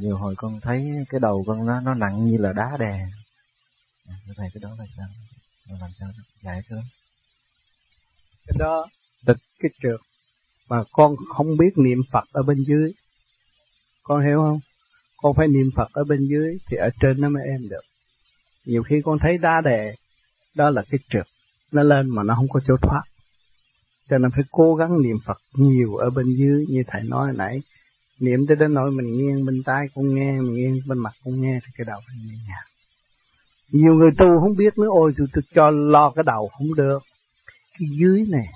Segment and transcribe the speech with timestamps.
[0.00, 3.06] nhiều hồi con thấy cái đầu con nó nó nặng như là đá đè.
[4.36, 5.06] Thầy cái đó là sao?
[5.80, 6.08] Làm sao
[6.42, 6.78] giải cái
[8.46, 8.86] cái đó
[9.26, 10.00] là cái trượt
[10.68, 12.92] mà con không biết niệm Phật ở bên dưới.
[14.02, 14.60] Con hiểu không?
[15.16, 17.82] Con phải niệm Phật ở bên dưới thì ở trên nó mới êm được.
[18.64, 19.94] Nhiều khi con thấy đá đè
[20.54, 21.26] đó là cái trượt.
[21.72, 23.02] Nó lên mà nó không có chỗ thoát.
[24.08, 27.60] Cho nên phải cố gắng niệm Phật nhiều ở bên dưới như thầy nói nãy
[28.20, 31.42] niệm tới đến nỗi mình nghiêng bên tai cũng nghe mình nghiêng bên mặt cũng
[31.42, 32.66] nghe thì cái đầu mình nhẹ nhàng.
[33.70, 36.98] Nhiều người tu không biết nữa ôi tôi, tôi cho lo cái đầu không được.
[37.78, 38.46] Cái dưới này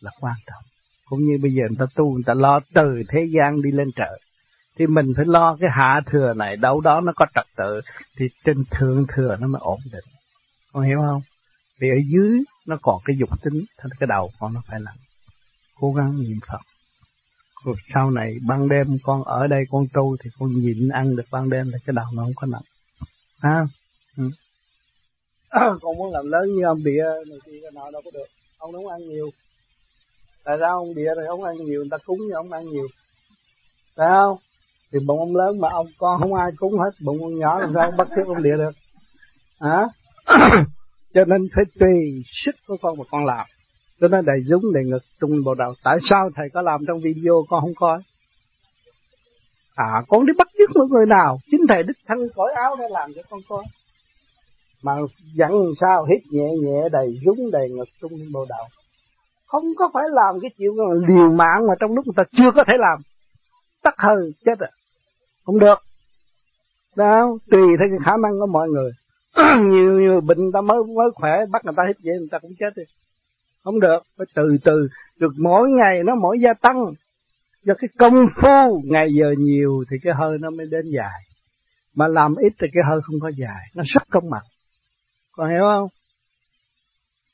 [0.00, 0.62] là quan trọng.
[1.04, 3.90] Cũng như bây giờ người ta tu người ta lo từ thế gian đi lên
[3.96, 4.20] trời.
[4.78, 7.80] Thì mình phải lo cái hạ thừa này đâu đó nó có trật tự.
[8.16, 10.04] Thì trên thượng thừa nó mới ổn định.
[10.72, 11.22] Con hiểu không?
[11.78, 14.94] Vì ở dưới nó còn cái dục tính thành cái đầu con nó phải làm
[15.80, 16.60] cố gắng niệm phật
[17.64, 21.24] rồi sau này ban đêm con ở đây con tu thì con nhịn ăn được
[21.30, 22.62] ban đêm là cái đầu nó không có nặng.
[23.38, 23.66] Ha
[24.16, 24.24] ừ.
[25.82, 28.26] con muốn làm lớn như ông bịa này kia cái nọ đâu có được.
[28.58, 29.30] Ông không ăn nhiều.
[30.44, 32.86] Tại sao ông bịa này không ăn nhiều, người ta cúng nhưng ông ăn nhiều.
[33.96, 34.38] Phải không?
[34.92, 37.70] Thì bụng ông lớn mà ông con không ai cúng hết bụng ông nhỏ làm
[37.74, 38.72] sao bắt chước ông địa được?
[39.60, 39.82] Hả?
[41.14, 43.46] Cho nên phải tùy sức của con mà con làm.
[44.00, 47.00] Tôi nói đầy dũng đầy ngực trung bộ đầu tại sao thầy có làm trong
[47.00, 47.98] video con không coi?
[49.74, 51.38] À con đi bắt chước một người nào.
[51.50, 53.64] Chính thầy đích thân cởi áo để làm cho con coi.
[54.82, 54.92] Mà
[55.34, 58.66] dặn sao hít nhẹ nhẹ đầy dũng đầy ngực trung bộ đầu
[59.54, 60.70] không có phải làm cái chuyện
[61.08, 62.98] liều mạng mà trong lúc người ta chưa có thể làm.
[63.82, 64.68] Tắt hơi, chết rồi.
[65.44, 65.78] Không được.
[66.96, 68.90] Đó tùy theo cái khả năng của mọi người.
[69.70, 72.50] Nhiều nhiều bệnh ta mới mới khỏe, bắt người ta hít vậy người ta cũng
[72.58, 72.82] chết đi
[73.64, 73.98] không được.
[74.18, 74.88] Phải từ từ.
[75.18, 76.76] Được mỗi ngày nó mỗi gia tăng.
[77.64, 81.20] Do cái công phu ngày giờ nhiều thì cái hơi nó mới đến dài.
[81.94, 83.62] Mà làm ít thì cái hơi không có dài.
[83.74, 84.44] Nó rất công bằng.
[85.32, 85.88] Còn hiểu không?